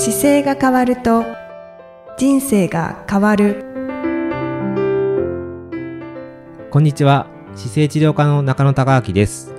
[0.00, 1.24] 姿勢が変わると
[2.16, 3.64] 人生が変わる。
[6.70, 7.26] こんにちは。
[7.56, 9.52] 姿勢治療科の中野孝明です。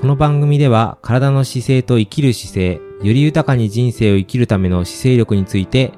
[0.00, 5.92] この番組では体の姿勢と生きる姿勢より豊かに人生を生きるための姿勢力について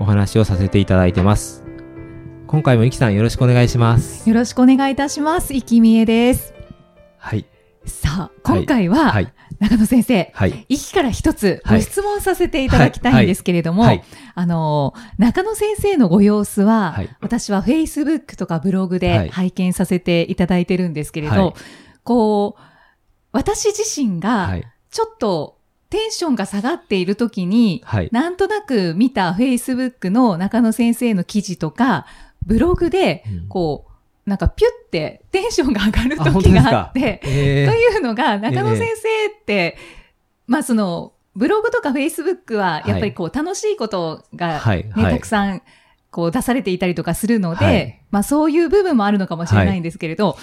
[0.00, 1.64] お話をさせていただいてます。
[2.48, 4.28] 今回もいきさんよろしくお願いします。
[4.28, 5.54] よろしくお願いいたします。
[5.54, 6.52] 生きみえです。
[7.16, 7.46] はい
[7.88, 9.32] さあ、今回は、はい。
[9.58, 10.66] 中野先生、はい。
[10.68, 14.04] 生きから一つはいご質問させていただきたいんですけれども、はい。
[14.34, 17.08] あの、中野先生のご様子は、はい。
[17.20, 19.28] 私は Facebook とかブログはでい。
[19.30, 21.54] 拝見させていただいてるんですけれど、はい。
[22.04, 22.62] こう、
[23.32, 24.66] 私自身がはい。
[24.90, 25.58] ちょっと
[25.90, 28.08] テンションが下がっている時に、はい。
[28.12, 32.06] なんとなく見た Facebook の中野先生の記事とか、
[32.44, 33.48] ブログで、うん。
[33.48, 33.87] こう、
[34.28, 39.76] なんかピュってテンションが上がる時があって、えーというのが、中野先生って、
[40.46, 45.14] まあその、ブログとかフェイスブックは、やっぱりこう、楽しいことがね、はいはい。
[45.14, 45.62] たくさん、
[46.10, 48.00] こう出されていたりとかするので、はい。
[48.10, 50.36] まあそういう部分もあるのかもしれないんですけれど、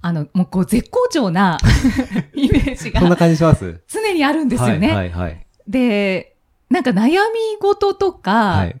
[0.00, 1.58] あの、もうこう絶好調な
[2.34, 3.80] イメージそんなが感じします？
[3.88, 4.88] 常にあるんですよね。
[4.88, 5.46] はいはいはい。
[5.66, 6.36] で、
[6.68, 8.80] なんか悩み事とか、はい。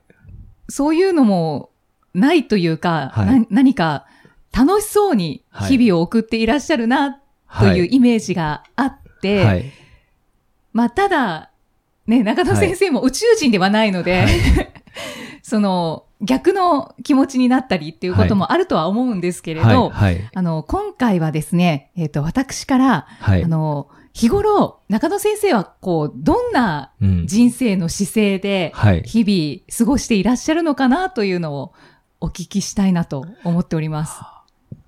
[0.68, 1.70] そういうのも
[2.14, 3.12] ないというか、
[3.50, 4.06] 何か
[4.56, 7.20] 楽しそうに日々を送っていらっしゃるな
[7.58, 9.72] というイメージがあって、はい。
[10.72, 11.50] まあただ、
[12.06, 14.30] ね、中野先生も宇宙人ではないので、はい。
[15.42, 23.44] その逆の気持ちになったりっていうこともあるとは思うんですけれど、あの、今回はですね、えっ、と、私から、はい。
[23.44, 27.26] あの、日頃、中野先生は、こう、どんなうん。
[27.26, 29.02] 人生の姿勢で、はい。
[29.02, 31.72] 日々過ごしていらっしゃるのかなというのを
[32.20, 34.14] お聞きしたいなと思っております。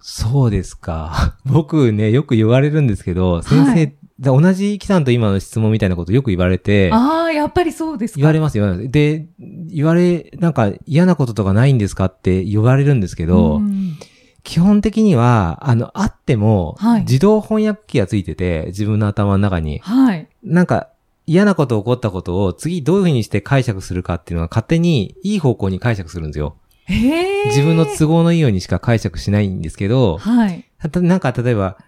[0.09, 1.37] そうですか。
[1.45, 8.21] 僕ね、よく言われるんですけど、先生、はいで同じ木さんと今の質問みたいなことよく言われて、ああ、やっぱりそうですか。
[8.21, 8.89] 言われますよ。
[8.89, 13.98] で、言われ、なんか嫌なこととかないんですかって言われるんですけど、うん
[14.42, 19.80] 基本的には、あの、あっても、はい自動翻訳機がついてて、自分の頭の中に。
[19.80, 20.29] はい。
[20.45, 20.89] なんか、
[21.27, 26.57] 嫌なこと起こったことを次どういうふうにして解釈するかっていうのは勝手にいい方向に解釈するんですよ。
[26.89, 30.64] 自分の都合のいいようにしか解釈しないんですけど、はい。
[31.02, 31.79] なんか例えば、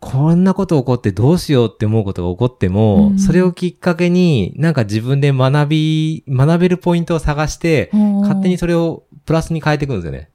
[0.00, 10.28] こんなこと起こってどうしようって思うことが起こっても、うんそれをきっかけに、なんか自分で学び、学べるポイントを探して、勝手にそれをプラスに変えていくんですよね。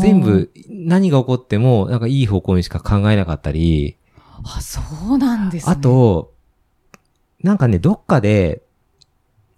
[0.00, 0.20] 全。
[0.20, 3.96] 部、何が起こっても、なんかいい方向にしか考えなかったり、
[4.42, 4.80] あ、そ
[5.14, 5.72] うなんですね。
[5.72, 6.32] あ、と、
[7.42, 8.62] なんかね、どっかで、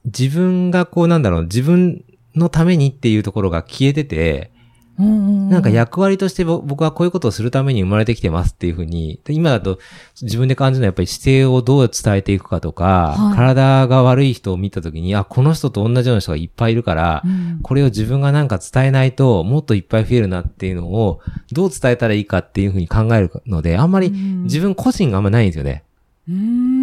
[0.05, 2.05] 自分がこうなんだろう、自分
[2.35, 4.53] のためにっていうところが消えてて、
[4.99, 5.07] な
[5.53, 9.79] なんか役割としてぼ僕はこういうことをするために生まれてきてますっていうふうに、で今だと
[10.21, 13.37] 自分で感じるのはやっぱり姿勢をどう伝えていくかとか、はい。
[13.37, 17.61] 体が悪い人を見たときに、あ、この人と同じような人がいっぱいいるから、うん。
[17.63, 21.21] これを自分がなんか伝えないともっといっぱい増えるなっていうのを
[21.51, 24.43] どう伝えたらいいかっていうふうに考えるので、あんまりうん。
[24.45, 25.85] 自分個人があんまないんですよね。
[26.29, 26.82] うーん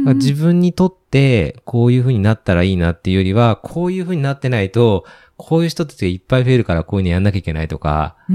[0.00, 5.04] だから自分にとってこういうふうになったらいいなっていうよりは、こういうふうになってないと、
[5.36, 8.32] こういう人たちがいっぱい増えるからこういうのやんなきゃいけないとか、って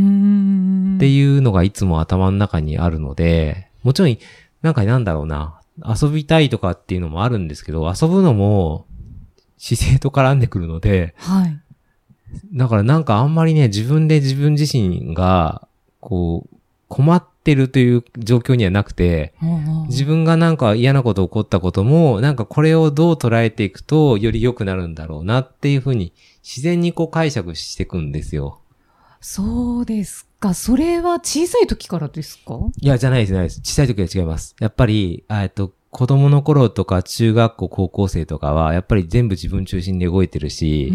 [1.08, 4.18] いうのがいつも頭の中にあるので、もちろん、
[4.62, 8.86] なんかなんだろうな、遊びたいとかっていうのもあるんですけど、遊ぶのも
[9.58, 11.60] 姿勢と絡んでくるので、はい。
[12.54, 15.68] だからなんかあんまりね、自分で自分自身が、
[16.00, 19.34] こう、困ってるという状況にはなくて、
[19.88, 26.12] 自分がなんか嫌なこと起こったことも、なんかこれをどう捉えていくとより良くなるんだろうなっていうふうに
[26.44, 28.60] 自然にこう解釈していくんですよ。
[29.22, 30.54] そうですか。
[30.54, 32.60] それは小さい時からですか？
[32.82, 33.62] いや、じゃないです、ないです。
[33.64, 34.56] 小さい時は違います。
[34.60, 40.92] やっぱり、えっと、子供の頃とか中学校、高校生とかは、やっぱり全部自分中心で動いてるし、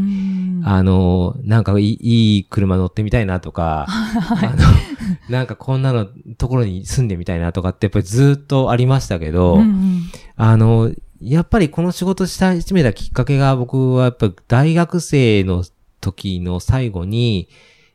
[0.63, 4.63] あの、なんかいいいい車乗ってみたいなとか、あの、
[5.35, 6.07] なんかこんなの
[6.37, 10.03] ところに住んでみたいなとかってやっぱりずっとありましたけど、うんうん
[10.37, 10.93] あの、
[11.23, 15.65] やっぱりこの仕事し始めたきっかけが僕はやっぱり大学生の
[16.03, 17.49] 時の最後に、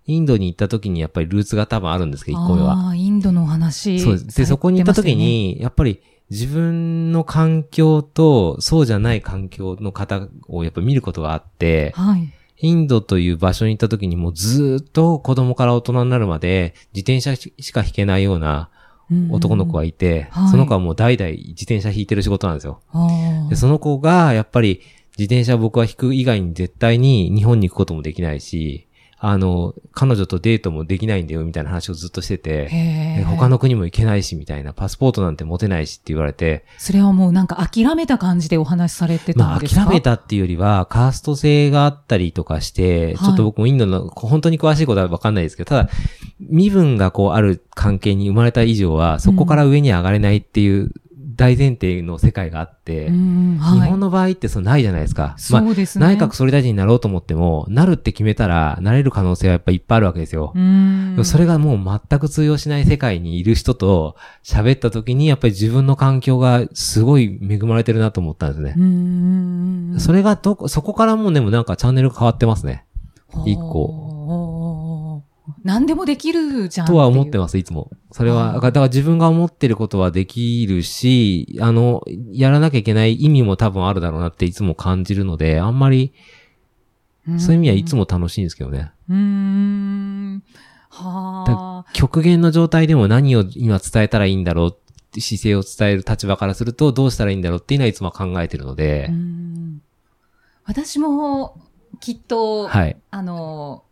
[0.08, 2.74] インドに行った時にやっぱりルーツが多分あるんですけど、1個目は。
[2.74, 4.00] ああ、インドのお話。
[4.00, 4.38] そうです。
[4.38, 6.00] で、そこに行った時に、やっぱり
[6.30, 12.32] 自分の環境とそうじゃない環境の方をやっぱ見ることがあって、はい。
[12.58, 18.70] インドという場所に行った時にもうずーっと子供から大人になるまで自転車しか引けないような
[19.30, 22.82] 男の子がいて、はいその子はもう代々自転車引いてる仕事なんですよ。
[23.50, 24.82] で、その子がやっぱり
[25.18, 28.88] 自転車を僕は引く以外に絶対に日本に行くこともできないし、
[29.28, 36.64] あの、彼女とデートもできないんだよみたいな話をずっとしてて、他の国も行けないしみたいな、パスポートなんて持てないしって言われて。
[36.78, 39.82] それはもうなんか諦めた感じでお話しされてたんですか？
[39.82, 45.90] まあ諦めたっていうよりは、カースト制があったりとかして、ちょっと僕もインドの本当に詳しいことはわかんないですけど、ただ、
[46.40, 50.92] 身分がこうある関係に生まれた以上は、そこから上に上がれないっていう
[51.36, 53.20] 大前提の世界があって、はい、日
[53.90, 55.36] 本の場合ってそのないじゃないですか。
[55.38, 56.06] そうですね。
[56.06, 60.54] 内閣総理大臣になろうと思っても、なるって決めたら、なれる可能性はやっぱいっぱいあるわけですよ。
[61.24, 70.00] それがもう全く通用しない世界にいる人と喋った時に、やっぱり自分の環境がすごい恵まれてるなと思ったんですね。
[70.00, 72.86] それがどこ、そこからもうでもなんかチャンネル変わってますね。
[73.46, 74.05] 一個。
[75.66, 76.88] 何でもできるじゃん。
[76.88, 77.90] とは思ってます、いつも。
[78.12, 86.14] それは、だから自分が思ってることはできるし、あの、やらなきゃいけない意味も多分あるだろうなっていつも感じるので、あんまり、
[87.40, 88.92] そういう意味はいつも楽しいんですけどね。
[89.10, 90.44] うん。
[90.90, 91.92] はあ。
[91.94, 99.10] 極限の状態でも何を今伝えたらいいんだろうって姿勢を伝える立場からすると、どうしたらいいんだろうっていうのはいつも考えてるので。
[100.64, 101.60] 私も、
[102.00, 103.85] きっと、はい、あの、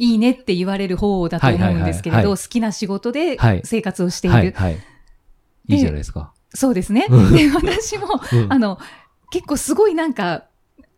[0.00, 4.36] いいねって言われる方だと思うんですけれど、好きな仕事で生活をしている。
[4.36, 6.32] はいはい、じゃないですか。
[6.54, 7.06] そうですね。
[7.08, 8.78] で、私も、うん、あの、
[9.30, 10.46] 結構すごいなんか、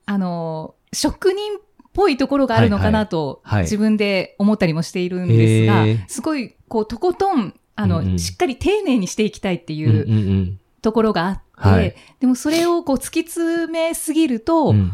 [0.07, 1.61] あの、職人っ
[1.93, 14.93] ぽいところがあるのかなと、自分で思ったりもしているんですが、すごい、こう、とことん、あの、うんうん、しっかり丁寧にしていきたいっていうところがあって、はい、でもそれをこう突き詰めすぎると、うん、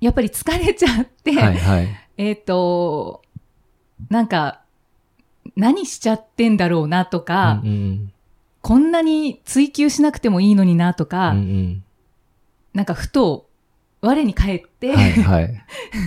[0.00, 3.22] やっぱり疲れちゃって、はいはい、えっ、と、
[4.10, 4.62] なんか、
[5.56, 8.12] 何しちゃってんだろうなとか、うんうん、
[8.62, 11.84] こんなに追求しなくてもいいのになとか、うんうん、
[12.74, 13.48] なんかふと
[14.00, 15.62] 我に返って、はいはい、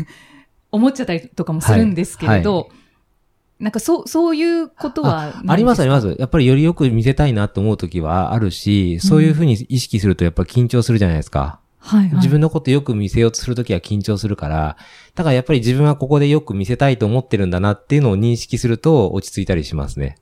[0.72, 6.16] 思っちゃったりとかもするんですけれど、はいはい、なんかそう、そういうことはありますあります。
[6.18, 11.61] やっぱりよりよく見せたいなと思うときはあるし、そういうふうに意識するとやっぱ緊張するじゃないですか。
[11.84, 14.78] はいはい、自分のことよく見せようとするときは緊張するから、
[15.16, 20.18] だからやっぱり自分はここでよく見せたいと思ってるんだなっていうのを認識すると落ち着いたりしますね。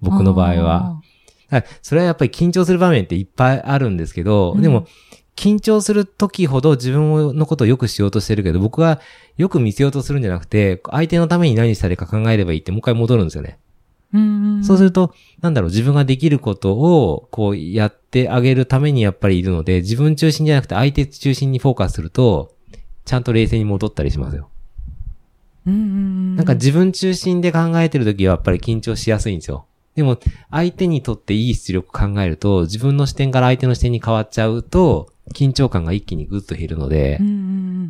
[0.00, 1.00] 僕の場合は。
[1.82, 4.86] それはやっぱり緊張する場面っていっぱいあるんですけど、うん、でも、
[5.36, 9.00] 緊張する時ほど自分のことをよくしようとしてるけど、僕は
[9.36, 13.58] よく見せようとするんじゃなくて、相手のために何したらいいか考えればいいってもう一回戻るんですよね。
[14.62, 22.54] そうすると、なんだろう、自分ができることを、こう、やってあげるためにやっぱりいるので、自分中心じゃなくて相手中心にフォーカスすると、
[23.04, 24.48] ちゃんと冷静に戻ったりしますよ。
[26.36, 29.66] なんか自分中心で考えてるときはやっぱり緊張しやすいんですよ。
[29.94, 30.18] でも、
[30.50, 37.20] 相手にとっていい出力考えると、自分の視点から相手の視点に変わっちゃうと、緊張感が一気にぐっと減るので、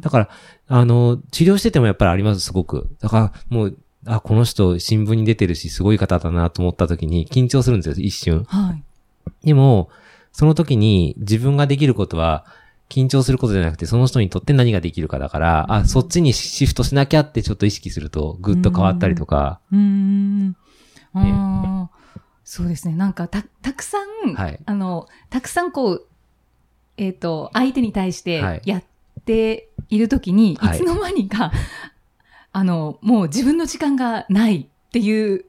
[0.00, 0.28] だから、
[0.68, 2.88] あの、治療しててもやっぱりあります、すごく。
[3.00, 8.44] だから、もう、あ、この人新聞に出てるし、すごい方だなと思った時に緊張するんですよ、一瞬。
[8.44, 9.46] はい。
[9.46, 9.90] でも、
[10.32, 12.46] その時に自分ができることは、
[12.88, 19.60] 緊張することじゃなくて、その人にとって何ができるかだから、あ、そっちにシフトしなきゃってちょっと意識すると、ぐっと変わったりとか。
[19.72, 20.50] うん。
[20.50, 20.56] ね、
[22.44, 22.94] そうですね。
[22.96, 26.06] なんか、た、たくさん、はい、あの、たくさんこう、
[26.96, 28.84] えっ、ー、と、相手に対してやっ
[29.24, 31.52] ているときに、はい、いつの間にか、
[32.52, 35.44] あの、もう自分の時間がないっていう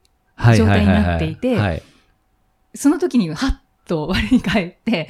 [0.58, 1.84] 状態になっていて、
[2.76, 5.10] その時にはっと我に返って、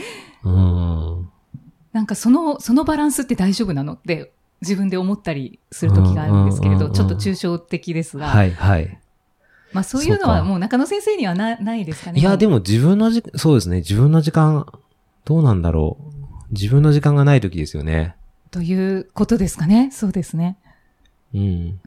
[1.93, 8.27] なんかその、そのバランスって大丈夫なのって自分で思ったりする時があるんですけれど、ちょっと抽象的ですが。
[8.27, 8.97] はいはい。
[9.73, 12.19] まあそういうのはもう中野先生にはなないですかね。
[12.19, 13.77] いや、でも自分のじ、そうですね。
[13.77, 14.65] 自分の時間、
[15.25, 16.53] どうなんだろう。
[16.53, 18.15] 自分の時間がない時ですよね。
[18.51, 19.89] ということですかね。
[19.91, 20.57] そうですね。
[21.33, 21.79] うん。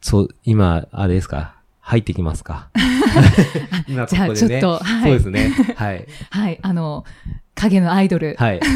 [0.00, 1.54] そう、今、あれですか？
[1.80, 2.68] 入ってきますか？
[3.88, 5.74] 今ここで、ね、じゃあちょっと、はい、そうですね。
[5.76, 6.06] はい。
[6.30, 7.04] はい、あの、
[7.54, 8.36] 影のアイドル。
[8.38, 8.60] はい。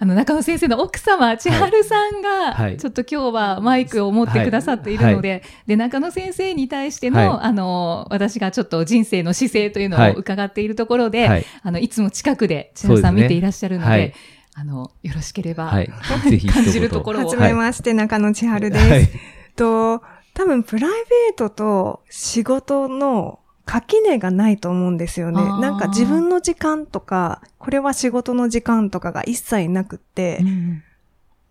[0.00, 14.14] あの、中野先生の奥様、千春さんが、はい、ちょっと今日はマイクを持ってくださっているので、はい、で、中野先生に対しての、はい、あの、私がちょっと人生の姿勢というのを伺っているところで、はい、あの、いつも近くで千春さん見ていらっしゃるので、
[14.58, 15.92] あの、よろしければ、はい、
[16.30, 17.24] ぜひ感じるところを。
[17.24, 18.88] はじめまして、中野千春です。
[18.88, 19.08] はい、
[19.54, 25.42] と、多分プライベートと仕事の垣根がないと思うんですよね。
[25.60, 30.82] なんか自分の時間とか、これは仕事の時間とかが一切なくって、うん、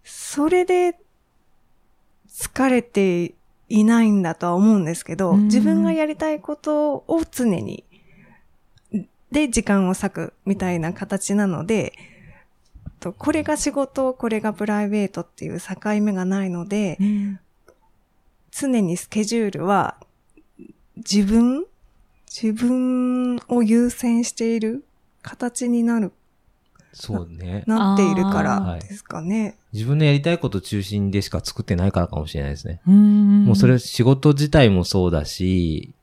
[0.04, 0.98] それで
[2.28, 3.36] 疲れて
[3.70, 7.84] いないんだとは思うんですけど、うん、自分がやりたいことを常に、
[9.32, 11.94] で時間を割くみたいな形なので、
[13.06, 17.40] と、これが仕事、これがプライベートっていう境目がないので、うん、
[18.52, 19.98] 常にスケジュールは
[20.98, 21.66] 自分
[22.28, 24.84] 自分を優先している
[25.22, 26.12] 形になる。
[26.94, 27.64] そうね。
[27.68, 29.58] なっているからですかね。
[29.72, 32.82] 自分のやりたいこと中心でしか作ってないからかもしれないですね。
[32.86, 35.94] もうそれ仕事自体もそうだし、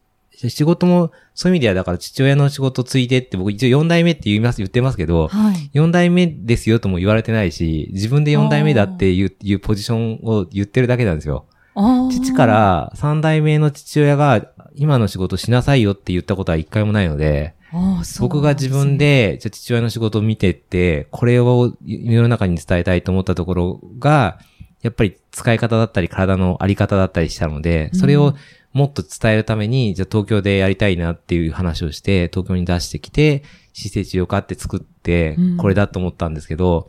[0.51, 11.47] 仕事も、そういう意味では、だから父親の仕事ついてって僕一応4代目って言います、言ってますけど、はい、4代目ですよとも言われてないし、自分で4代目だっていういうポジションを言ってるだけなんですよ。
[12.11, 17.55] 父から3代目の父親が今の仕事しなさいよって言ったことは一回もないので、
[18.21, 24.39] 僕が自分で、じゃ父親の仕事を見てって、これを世の中に伝えたいと思ったところが、
[24.83, 28.35] やっぱり使い方だったり体のあり方だったりしたので、それを
[28.73, 36.89] もっと伝えるために、じゃあ東京でやりたいなっていう話をして、東京に出してきて、施設を買って作って、これだと思ったんですけど、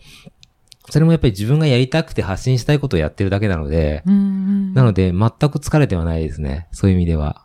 [0.90, 6.68] それもやっぱり自分がやりたくて発信したいことをやってるだけなので、なので全く疲れてはないですね。
[6.72, 7.42] そういう意味では。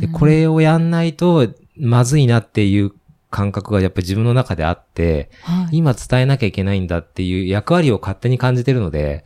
[0.00, 2.92] で、これをやんないとまずいなっていう
[3.30, 9.24] 感覚がやっぱり自分の中であって、はい、今伝えなきゃいけないんだっていう役割を勝手に感じてるので、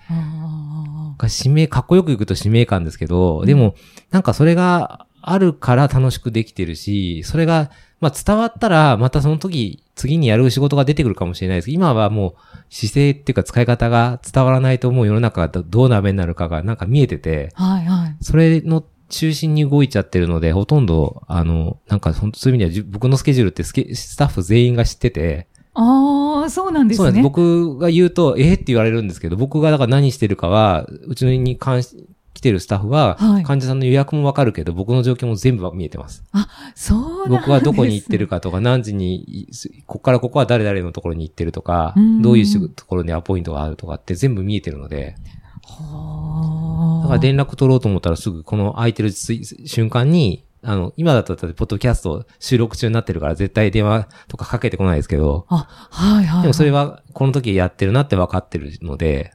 [1.26, 3.75] 使命、かっこよく言うと使命感ですけど、でも、
[4.12, 7.70] なんかそれがあるから楽しくできてるし、それが、
[8.00, 12.34] まあ伝わったら、またその時、次にやる仕事が出てくるかもしれないですけど、今はもう
[12.70, 18.16] 姿勢っていうか使い方が伝わらないともう世の中がどうな目になるかがなんか見えてて、はいはい。
[18.20, 25.48] それの中心に動いちゃってるので、ほとんど、あの、なんか本当そういう意味では僕のスケジュールってスケスタッフ全員が知ってて、
[25.80, 26.97] ああ、そうなんですね。
[26.99, 27.23] そうなんです。
[27.23, 36.25] 僕が言うと、えー、って言われるんですけど、僕がだから何してるかは、うちに関し、来てるスタッフは、はい、患者さんの予約もわかるけど、僕の状況も全部見えてます。
[36.32, 39.49] あ、そうなんです、ね、僕はどこに行ってるかとか、何時に、
[39.87, 45.14] ここからここは誰々のところに行ってるとか、どういうところにアポイントがあるとかって全部見えてるので。
[45.62, 55.47] はだから連絡取ろうと思ったらすぐこの空いてる瞬間に、あの、今だったら、ポッドキャスト収録中になってるから絶対電話とかかけてこないですけど。
[55.49, 59.33] あ、はいはい、はい、でもそれは、この時やってるなって分かってるので、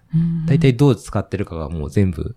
[0.47, 2.35] 大体どう使ってるかがもう全部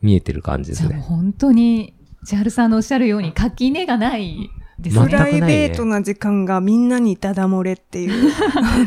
[0.00, 0.96] 見えてる感じですね。
[0.96, 5.06] 本当に、千春さんのおっしゃるように垣根がないですね。
[5.06, 8.32] プライベートな時間がみんなにただ漏れっていう。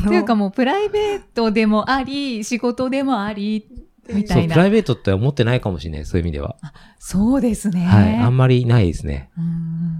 [0.04, 3.68] と いうかもうプライベートでもあり、仕事でもあり、
[4.10, 4.56] みたいな。
[4.56, 6.58] プライベートって思ってないかもしれない、そういう意味では。
[7.00, 7.86] そうですね。
[7.86, 8.16] はい。
[8.18, 9.30] あんまりないですね。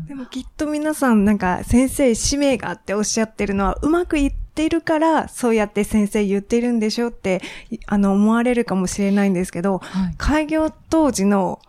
[0.08, 7.42] でもきっと皆さんなんか先生使命があっておっしゃってるのはうまくいってるからそうやって先生言ってるんでしょって
[7.88, 11.60] あの思われるかもしれないんですけど、はい、開業当時の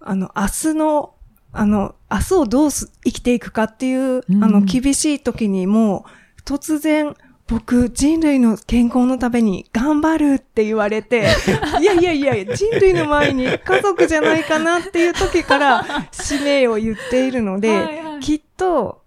[0.00, 1.14] あの明日の
[1.50, 6.04] あの明日をどう生きていくかっていう、うん、あの厳しい時にも
[6.44, 7.16] 突然
[7.48, 11.28] 僕、人類の健康のために頑張るって言われて、
[11.80, 19.02] いやいやいや、人類の前に家族じゃないかなっていう時から使命を言っているので、はいはい、きっと、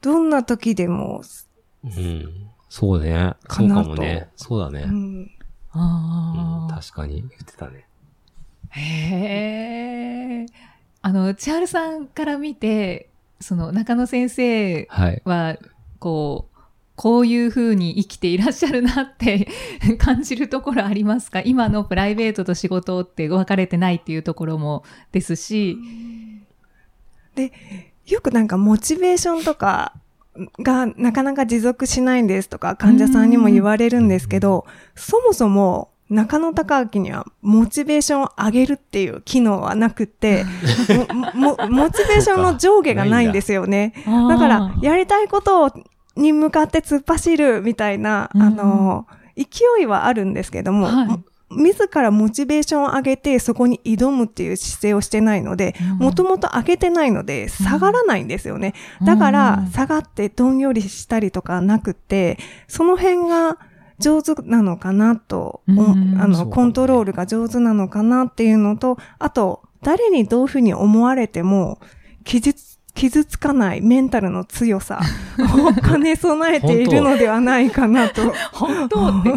[0.00, 1.22] どんな時でも、
[1.84, 2.50] うん。
[2.68, 3.34] そうね。
[3.48, 4.28] そうかもね。
[4.34, 4.82] そうだね。
[4.82, 5.30] うん、
[5.72, 7.86] ああ、うん、確かに言ってたね。
[8.70, 10.46] へえ。
[11.02, 13.10] あの、千春さんから見て、
[13.40, 14.88] その中野先生
[15.24, 15.58] は、はい、
[15.98, 16.49] こう、
[17.00, 19.48] こういうふうに生きていらっしゃるなって
[19.96, 21.40] 感じるところありますか？
[21.42, 25.78] 今のプライベートと仕事って分かれてないっていうところもですし。
[27.34, 27.52] で、
[28.06, 29.94] よくなんかモチベーションとか
[30.58, 40.44] がなかなか持続しないんですとか患者さんにも言われるんですけど、そもそも中野隆明にはモチベーションを上げるっていう機能はなくて、
[41.32, 43.94] モチベーションの上下がないんですよね。
[44.28, 45.70] だから、やりたいことを
[46.16, 58.74] に向かって突っ走るみたいな、うん、あの、勢いはあるんですけども、はい、自らモチベーションを上げてそこに挑むっていう姿勢をしてないので、もともと上げてないので下がらないんですよね。
[59.04, 62.38] だから下がってどんよりしたりとかなくて、
[62.68, 63.58] その辺が
[63.98, 65.72] 上手なのかなと、あ
[66.26, 71.78] の、コントロールが上手なのかなっていうのと、あと、誰にどういうふうに思われても、
[72.24, 75.00] 傷つ傷つかないメンタルの強さ
[75.38, 78.32] を 兼ね備えているのではないかなと。
[78.52, 79.30] 本当って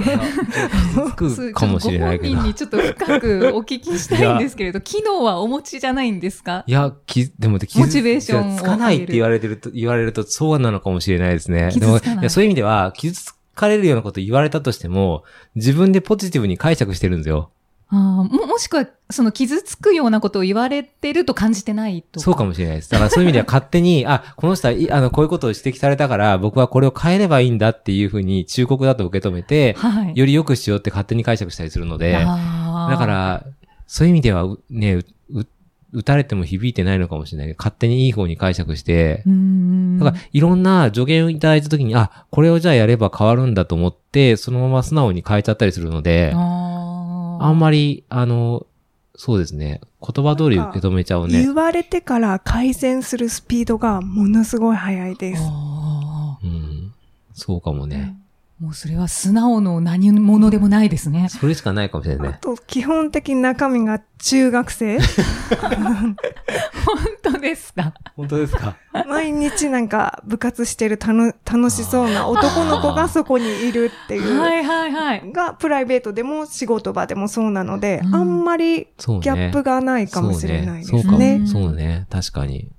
[1.17, 2.35] 傷つくかもしれないけど。
[2.35, 6.63] ご本人にちょっと深くお聞きしたいんですけれど、機能はお持ちじゃないんですか？
[6.67, 11.69] いや、きでもモチベーションつかないって言われてると、言われるとそうなのかもしれないですね。
[11.75, 15.23] でもいやそういう意味では、傷つかれるようなこと言われたとしても、
[15.55, 17.49] 自分でポジティブに解釈してるんですよ。
[17.89, 22.89] あももしくは、その傷つくようなことを言われてると感じてないとそうかもしれないです。
[22.89, 33.43] だからそういう意味では勝手に、あ、この人は、あの、こういうことを指摘されたから、僕はこれを変えればいいんだっていうふうに忠告だと受け止めて、はい、より良くしようって勝手に解釈したりするので、だから、
[33.85, 35.03] そういう意味では、ね、
[35.93, 37.47] 打たれても響いてないのかもしれない。
[37.47, 39.23] けど、勝手にいい方に解釈して、
[39.99, 46.33] だからいろんな助言をいただいたときに、あ、これをじゃあやれば変わるんだと思って、そのまま素直に変えちゃったりするので、
[47.39, 48.65] あんまり、あの、
[49.15, 49.81] そうですね。
[50.01, 51.41] 言葉通り受け止めちゃうね。
[51.41, 55.43] 言われてから改善するスピードがものすごい速いです。
[56.43, 56.93] うん、
[57.33, 58.17] そうかもね。
[58.63, 61.27] もうそれは素直の何者でもないですね。
[61.27, 62.35] それしかないかもしれないね。
[62.35, 66.15] あと、基本的に中身が中学生本
[67.21, 67.93] 当ですか？
[68.15, 68.77] 本当ですか？
[69.05, 74.39] 毎日なんか部活してる楽楽しそうな男の子がそこにいるっていう。
[74.39, 75.31] はいはいはい。
[75.33, 81.03] が、プライベートでも仕事場でもそうなので、うん、あんまりギャップがないかもしれないですね。
[81.03, 81.47] そうね。
[81.47, 82.07] そうね。
[82.09, 82.69] 確かに。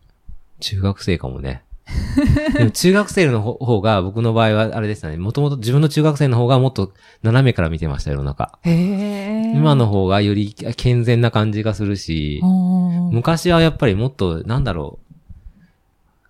[0.60, 1.62] 中学生かもね。
[2.56, 5.16] でも中学生の方が、僕の場合はあれでしたね。
[5.16, 8.58] もともと自分の中学生の方がもっと斜めから見てました、世の中。
[8.64, 12.40] 今の方がより健全な感じがするし、
[13.10, 15.14] 昔はやっぱりもっと、なんだろう、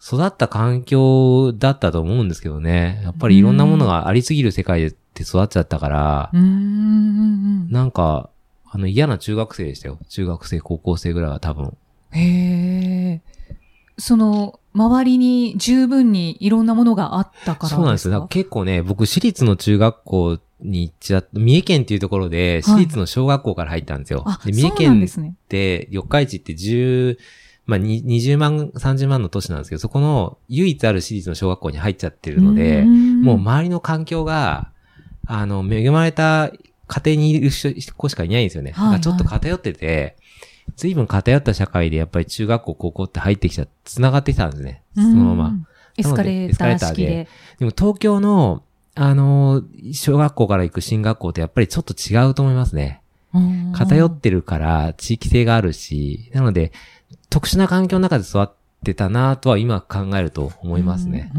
[0.05, 3.01] 育った環境だったと思うんですけどね。
[3.05, 4.81] やっぱりいろんなものがありすぎる世界
[5.15, 8.29] で育っちゃったから、なんか、
[8.71, 9.99] あの嫌な中学生でしたよ。
[10.09, 11.77] 中学生、高校生ぐらいは多分。
[12.11, 12.21] へ
[13.13, 13.23] え。
[13.99, 18.27] その、周りに十分にいろんなものがあったからそうなんですよ。
[18.29, 24.23] 結構ね、僕、私立の中学校に行っちゃっ三重県っていうところで、私立の小学校から入ったんですよ。
[24.27, 27.19] はい、で三重県って、四日市って十、
[27.67, 34.71] まあ、20万、30万の都市なんですけど、そこの唯一ある私立の小学校に入っちゃってるので、もう周りの環境が、
[35.27, 36.51] あの、恵まれた
[36.89, 37.51] 家庭にいる
[37.97, 38.73] 子しかいないんですよね。
[38.73, 40.17] はいはい、ちょっと偏ってて、
[40.77, 44.83] 随分偏った社会でやっぱり中学校、高校って入ってきちゃ、繋がってきたんですね。
[44.95, 45.55] そのまま。
[45.97, 47.29] エスカレーター式で。
[47.59, 48.63] でも東京の、
[48.95, 49.63] あの、
[49.93, 53.01] 小学校から行く進学校ってやっぱりちょっと違うと思いますね。
[53.73, 56.73] 偏ってるから地域性があるし、なので、
[57.31, 58.49] 特殊な環境の中で育っ
[58.85, 61.33] てたなとは今考えると思いますね。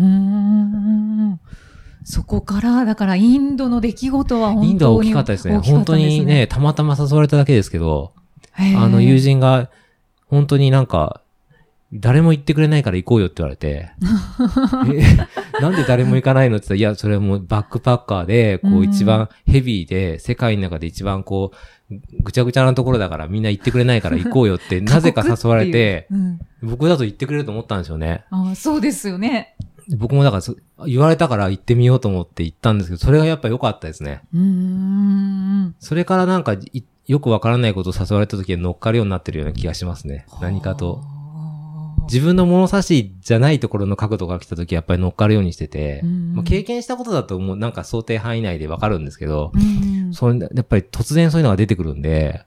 [2.04, 5.58] そこから、だからインドの出来事は本当にインドは大きかったですね。
[5.58, 8.14] 本当にね、たまたま誘われただけですけど、
[8.58, 9.70] あの友人が、
[10.28, 11.22] 本当になんか、
[11.94, 13.92] 誰も行ってくれないから行こうよって言われて、
[14.94, 28.24] え、なんで誰も行かないのって言ったら、いや、それはもうバックパッカーで、こう一番ヘビーで、世界の中で一番こう、ぐちゃぐちゃなところだからみんな行ってくれないから行こうよって、 なぜか誘われて、うん、僕だと行ってくれると思ったんですよね。
[28.32, 29.56] ああ、そうですよね。
[29.98, 34.22] 僕もだから言われたから行ってみようと思って行ったんですけど、それがやっぱ良かったですね。
[34.34, 36.56] うんそれからなんか
[37.08, 40.26] よくわからないことを誘われた時は乗っかるようになってるような気がしますね。
[40.42, 41.02] 何かと。
[42.06, 49.52] 自分の物差しじゃないところの角度が来た時はやっぱり乗っかるようにしてて、まあ、経験したことだともうなんか想定範囲内でわかるんですけど、
[50.12, 52.46] そやっぱり突然そういうのが出てくるんで、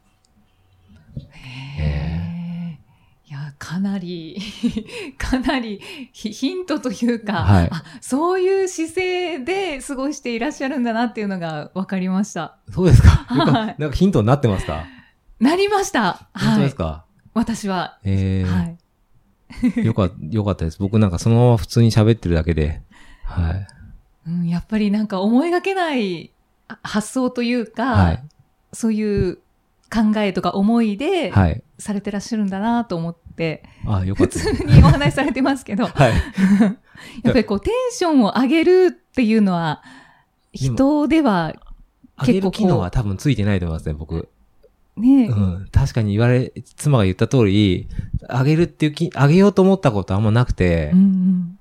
[3.58, 4.40] かなり
[5.18, 5.80] かなり
[6.12, 12.56] ヒントというか、はい、そういう姿勢で過ごしていらっしゃるんだなっていうのが分かりました。
[12.72, 14.84] そうですか、はい、なんかヒントになってますか？
[15.40, 16.28] なりました。
[16.34, 17.98] 本当ですか、はい、私は。
[18.04, 18.78] えー、はい。
[19.84, 20.78] よか、よかったです。
[20.78, 22.82] 僕なんかそのまま普通に喋ってるだけで。
[23.24, 23.66] はい。
[24.26, 26.32] うん、やっぱりなんか思いがけない
[26.82, 28.22] 発想というか、はい、
[28.72, 29.36] そういう
[29.90, 31.32] 考えとか思いで、
[31.78, 36.12] されてらっしゃるんだなと思って、あよかった普通にお話しされてますけど、はい、
[37.22, 39.82] やっぱりこうテンションを上げるっていうのは、
[40.52, 41.54] 人では
[42.24, 44.28] 結構機能は多分ついてないと思いますね、僕。
[44.96, 45.68] ねうん。
[45.70, 47.88] 確かに言われ、妻が言った通り、
[48.28, 51.58] 上げるっていう気、上げようと思ったことあんまなくて、うんうん、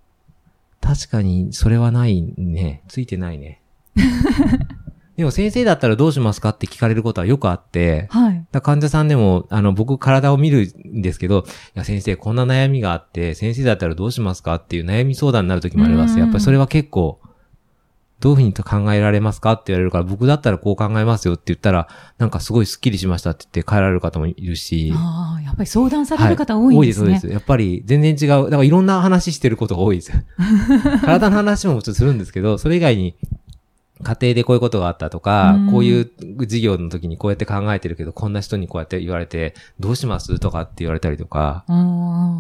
[0.82, 2.82] 確かにそれはないね。
[2.88, 3.62] ついてないね。
[5.18, 8.46] でも先生だったらどうしますかって聞かれることはよくあって、はい。
[8.62, 11.44] 患者さんでも、あの、僕体を見るんですけど、
[11.76, 16.20] いや先生こんな悩みがあって、先生だったらどうしますかっていう悩み相談になる時もあります。
[16.20, 17.20] やっぱりそれは結構、
[18.20, 21.88] どういうふうに考えられますかって言われるから、僕だったらこう考えますよって言ったら、
[22.20, 24.94] なんかすごいスッキリしましたって言って帰られる方もいるし。
[24.96, 27.34] ああ、やっぱり相談される方多いんですね、はい、多いです、多いです。
[27.34, 28.46] やっぱり全然違う。
[28.46, 30.12] だからいろんな話してることが多いです。
[31.02, 33.16] 体の話ももちろんするんですけど、それ以外に
[34.04, 36.12] 家庭でこういうことがあったとか、うん、こういう
[36.46, 41.66] 事業の時にこうやって考えてるけど、こんな人にこうやって言われて、どうしますとかって言われたりとか、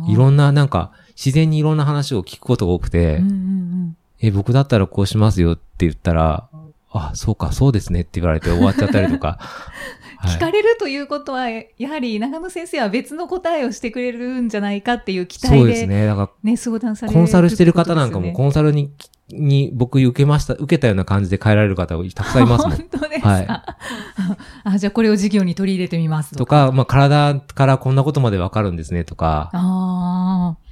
[0.07, 6.47] いろんななんか、自然にいろんな話を聞くことが多くて、うんうんうん、え、僕だったらこうしますよって言ったら、
[6.91, 9.39] あ、そうか、そうですねって言われて終わっちゃったりとか。
[10.23, 16.05] 聞かれるということは、やはり長野先生は別の答えをしてくれるんじゃないかっていう期待で、そうですね。
[16.05, 18.91] だから、ね、相談される、コンサルしてる方なんかもコンサルに
[19.29, 22.77] に僕受けました、受けたような感じで変えられる方たくさんいますもん。
[22.77, 23.47] 本当ですか、はい、
[24.63, 26.65] あ、じゃあこれを授業に取り入れてみますとか。
[26.65, 29.49] とか、まあ体からこんなことまでわかるんですねとか。
[29.53, 30.67] ああ。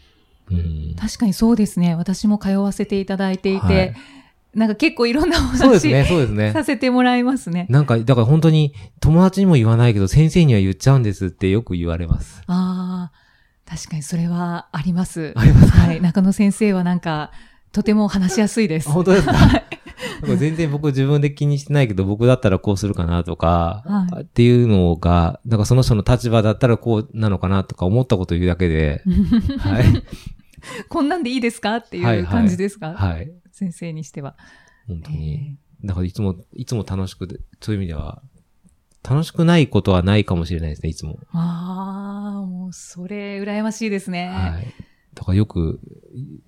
[0.52, 1.96] うん、確かにそうですね。
[1.96, 3.96] 私も通わせていただいていて、はい、
[4.56, 6.54] なんか結構いろんなお話そうですね、そうですね。
[6.54, 7.68] させてもらいますね。
[7.70, 12.42] なんか、だから本当に友達にも言わないけど、先生には言っちゃうんですってよく言われます。
[12.48, 15.34] ああ、確かにそれはあります。
[15.36, 16.02] ありますはい。
[16.02, 17.32] 中野先生はなんか、
[17.74, 18.90] とても話しやすいです。
[18.90, 29.02] 本当ですか、はい、全然僕自分で気にしてないけど、僕だったらこうするかなとか、はい、っていうのが、なんかその人の立場だったらこうなのかなとか思ったこと言うだけで、
[29.60, 29.86] はい。
[30.88, 31.76] こんなんでいいですか？
[31.78, 34.36] っていう感じですか、はい、はい、先生にしては。
[34.86, 35.58] 本当に。
[35.86, 38.22] だからいつも、いつも楽しく、そういう意味では、
[39.02, 41.20] 楽しくないことはないかもしれないですね、いつも。
[41.32, 44.28] ああ、もう、それ、羨ましいですね。
[44.28, 44.68] はい。
[45.14, 45.80] だからよく、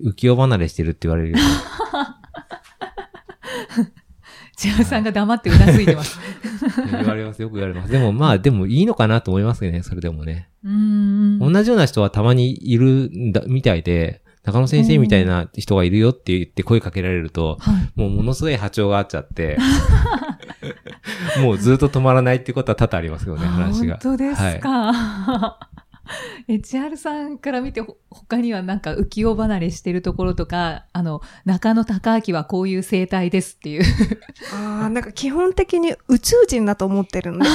[0.03, 1.37] 浮世離れしてるって言われるよ。
[4.57, 6.19] 千春さんが黙ってうなずいてます。
[6.91, 7.41] 言われます。
[7.41, 7.91] よく言われます。
[7.91, 10.49] でもまあ、でもいいのかなと思いますけどね、それでもね。
[10.63, 17.57] うん同じような人はたまにいるんだ、みたいで、中野先生みたいな人がいるよって言って声かけられると、
[17.95, 19.57] もうものすごい波長があっちゃって、
[21.43, 23.99] もうずっと止まらないってことは多々ありますよね、話が。
[24.01, 24.93] 本当ですか。
[24.93, 25.66] はい
[26.47, 33.83] え、千春さんから見て、他にはなんか浮世離れしてるところとか、あの、中野隆明はこういう生態ですっていう。
[34.53, 37.47] ああ、なんか基本的に宇宙人だと思ってるんで、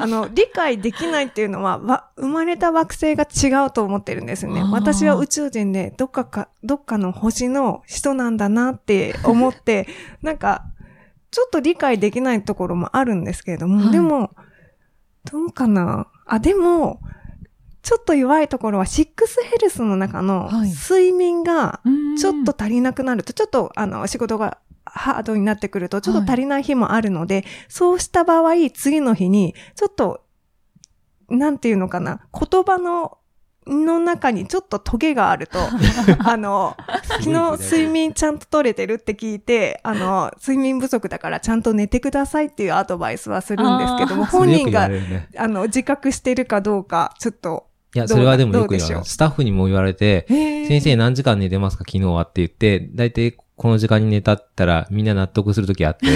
[0.00, 4.62] あの、理解できないっていうのは、わ、生まれた惑星が違うと思ってるんですね。
[4.70, 9.88] 私は宇宙人で、どっかか、どっかの星の人なんだなって思って、
[10.22, 10.64] なんか、
[11.30, 14.30] ちょっと理解できないところもあるんですけれども、はい、でも、
[15.30, 16.06] どうかな？
[16.26, 17.00] あ、でも、
[17.88, 21.80] ちょっと弱いところは、シックスヘルスの中の睡眠が
[22.18, 30.22] ちょっと足りなくなると、ちょっとあの仕事がハードになってくると、ちょっと足りない日もあるので、はい、そうした場合、次の日に、ちょっと、
[31.30, 33.16] なんていうのかな、言葉の
[33.66, 35.58] の中にちょっとトゲがあると、
[36.28, 49.14] あの、昨日睡眠ちゃんと取れてるって聞いて、あの、睡眠不足だからちゃんと寝てくださいっていうアドバイスはするんですけども、本人が、ね、あの、自覚してるかどうか、ちょっといや、それはでもよく言われます。
[49.14, 50.26] スタッフにも言われて、
[50.68, 51.84] 先生何時間寝てますか？
[51.86, 56.06] 昨日はって言って、だいたいこの時間に寝たったらみんな納得するときあって、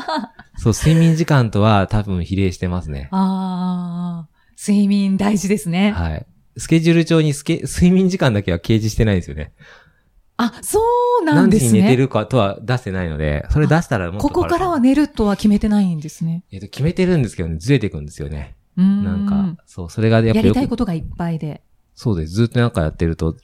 [0.56, 3.08] そう、睡眠時間とは多分比例してますね。
[3.10, 4.28] ああ、
[4.60, 5.92] 睡眠大事ですね。
[5.92, 6.26] はい。
[6.56, 9.52] スケジュール帳にスケ、睡眠時間だけは掲示してないんですよね。
[10.36, 10.80] あ、そ
[11.20, 11.68] うなんですね。
[11.70, 16.44] 何時に寝てるかとは出してないので、それ出したらもっとここからは寝るとは決めてないんですね。
[16.52, 18.56] えっと、決めてるんですけどね、ずれていくんですよね。
[18.82, 21.62] なんか、そう、それがやっぱやりたいことがいっぱいで。
[21.94, 22.32] そうです。
[22.32, 23.36] ずっとなんかやってると、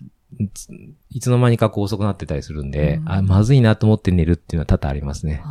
[1.10, 5.42] いつの間にかこう遅くなってたりするんで、んあ、まずいなと思って寝るっていうのは多々ありますね。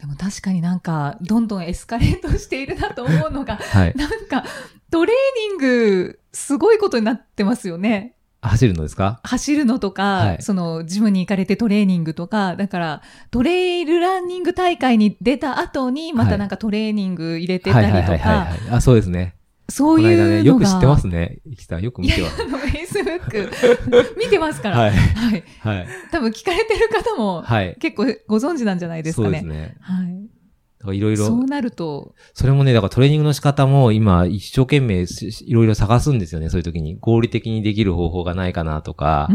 [0.00, 4.44] でも確かになんか、どんどんエスカレートしているなと思うのが、 はい、なんか、
[4.90, 8.14] トレーニング、すごいことになってますよね。
[8.42, 9.20] 走るのですか？
[9.22, 18.48] 走るのとか、はい、その、ジムに行かれてトレーニングとか、だから、トレイルランニング大会に出た後に、またなんかトレーニング入れてたりとか。
[18.70, 19.34] あ、そうですね。
[19.68, 20.30] そういうのが。
[20.30, 21.38] ね、よく知ってますね。
[21.46, 22.42] イキさん、よく見てます。
[22.42, 23.50] あの、フェイスブック、
[24.18, 24.78] 見てますから。
[24.78, 24.90] はい。
[24.90, 25.44] はい。
[25.60, 25.88] はい。
[26.10, 27.76] 多分聞かれてる方も、はい。
[27.78, 29.40] 結構ご存知なんじゃないですかね。
[29.40, 29.76] そうですね。
[29.80, 30.39] はい。
[30.86, 31.26] いろいろ。
[31.26, 32.14] そうなると。
[32.32, 36.96] それもね、だからトレーニングの仕方も今一生懸命いろいろ探すんですよね、そういう時に。
[36.98, 39.28] 合理的にできる方法がないかなとか。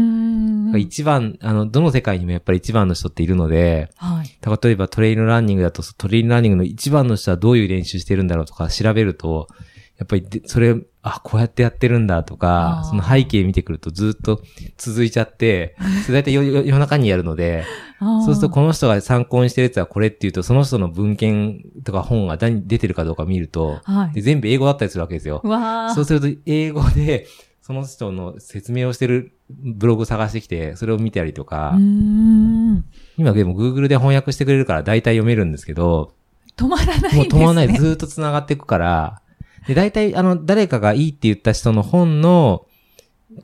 [0.76, 4.38] 一番、あの、どの世界にもやっぱり一番の人っているので、はい。
[4.64, 9.46] 例えばトレイルランニングだと、トレイルランニングの一番の人はどういう練習してるんだろうとか調べると、
[9.98, 14.42] やっぱりそれ、あ、こうやってやってるんだとか、その背景見てくるとずっと
[14.76, 17.64] 続いちゃって、 それ大体夜中にやるので、
[18.00, 25.40] そうするとこの人が参考にしてるやつはこれっていうと、その人の文献とか本が何出てるかどうか見ると、はい、全部英語だったりするわけですよ。
[25.94, 27.26] そうすると英語で、
[27.62, 31.74] その人の説明をしてるブログ探してきて、それを見たりとか、
[33.16, 36.12] 今でも Google で翻訳してくれるから大体読めるんですけど、
[36.56, 37.18] 止まらないですね。
[37.18, 37.76] もう止まらない。
[37.76, 39.20] ずっと繋がっていくから、
[39.66, 42.66] で、大体、あの、誰かがいいって言った人の本の、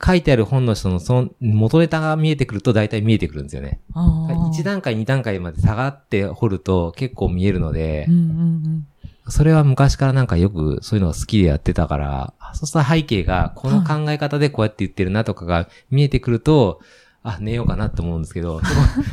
[0.03, 3.79] 書いてある本の人のその元ネタが見えてくると大体見えてくるんですよね。
[3.93, 8.23] 1段階、2段階まで下がって掘ると結構見えるので、うんうんう
[8.69, 8.87] ん、
[9.27, 16.81] それは昔からなんかよくそういうのが好きでやってたから、そうした背景がこの考え方でこうやって言ってるなとかが見えてくると、
[17.21, 18.61] あ、寝ようかなって思うんですけど、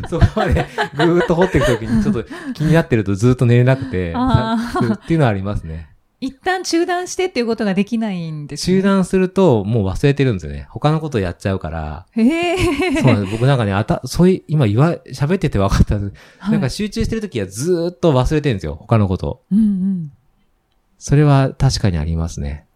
[0.09, 5.90] そこ、 そこまでぐーっと掘っていくときにちょっと気になってるとずっと寝れなくて、 っていうのはありますね。
[6.20, 10.66] 一旦中断してっていうことができないんです、ね、中断するともう忘れてるんですよね。
[10.70, 12.06] 他のことやっちゃうから。
[12.12, 12.56] へえ。
[13.00, 13.33] そうなんです。
[13.33, 16.00] 僕なんかね、あた、そういう、今言わ、喋ってて分かった、は
[16.48, 18.74] い、なんか集中してるときはずっと忘れてるんですよ。
[18.74, 19.42] 他のこと。
[19.50, 20.12] うんうん。
[20.98, 22.66] それは確かにありますね。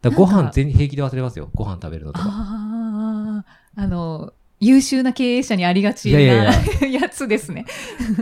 [0.00, 1.50] だご飯全平気で忘れますよ。
[1.54, 2.26] ご飯食べるのとか。
[2.28, 3.44] あ
[3.76, 6.20] あ、あの、優秀な経営者にありがちな
[6.86, 7.64] やつですね。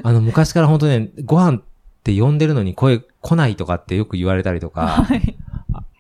[0.03, 1.61] あの、昔から本当ね、ご飯
[2.13, 5.37] って呼んでるのに声来ないとかってよく言われたりとか、 はい、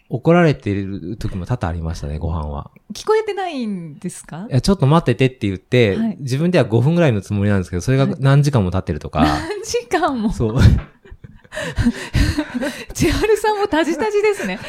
[0.09, 2.71] 怒られてる時も多々ありましたね、ご飯は。
[2.95, 4.47] 聞こえてないんですか？
[4.49, 9.25] いや、ちょっと待っててって言って、はい、自分では5分ぐらいのつもりなんですけど、それが何時間も経ってるとか。
[9.25, 10.33] 何時間も？
[10.33, 10.57] そう。
[12.95, 14.61] 千春さんもタジタジですね。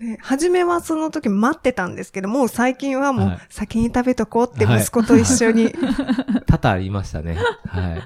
[0.00, 5.64] ね、初めはその時待ってたんですけど、もう最近はもう先に食べとこうって息子と一緒に。
[5.64, 5.74] はい、
[6.46, 7.36] 多々ありましたね。
[7.66, 8.02] はい。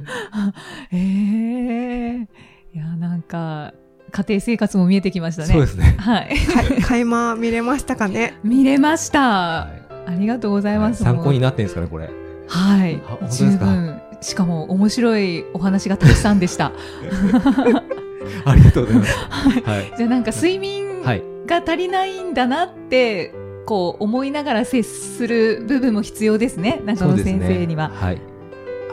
[0.90, 3.74] え えー、いや、なんか、
[4.11, 5.52] 家庭生活も見えてきましたね。
[5.52, 5.96] そうですね。
[5.98, 6.37] はい。
[6.83, 8.35] 垣間見れましたかね？
[8.42, 9.20] 見れました。
[9.20, 9.70] は
[10.09, 11.04] い、ありがとうございます。
[11.04, 12.11] 参考になってんですかね、これ。
[12.48, 13.00] はい。
[13.30, 14.00] 十分。
[14.20, 16.72] しかも面白いお話がたくさんでした。
[18.46, 19.16] ありがとうございます。
[19.64, 19.92] はい。
[19.96, 21.02] じゃあなんか睡眠
[21.46, 23.35] が足りないんだなって、
[23.66, 26.83] こう思いながら接する部分も必要ですね。
[26.85, 27.88] 中野先生には。
[27.88, 28.20] ね、はい。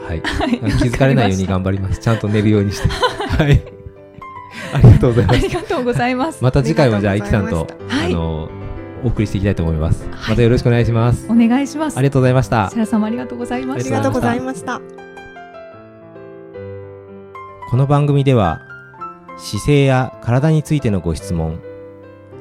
[0.02, 0.22] はい。
[0.78, 2.00] 気づかれないように頑張ります。
[2.00, 2.88] ちゃんと寝るようにして。
[3.42, 3.62] はい。
[4.72, 5.36] ありがとうございます。
[5.36, 6.42] ありがとうございます。
[6.42, 8.48] また次回もじゃあ、いきさんと、はい、あの、
[9.04, 10.06] お送りしていきたいと思います。
[10.28, 11.26] またよろしくお願いします。
[11.28, 11.98] お願いします。
[11.98, 12.70] ありがとうございました。
[12.70, 13.96] 白さんもありがとうございました。
[13.96, 14.80] ありがとうございました。
[17.70, 18.60] この番組では
[19.38, 21.58] 姿勢や体についてのご質問